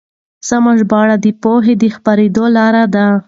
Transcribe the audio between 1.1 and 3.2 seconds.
د پوهې د خپرېدو لاره ده.